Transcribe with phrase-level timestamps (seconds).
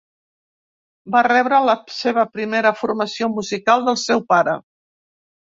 [1.15, 4.59] Va rebre la seva primera formació musical del seu pare.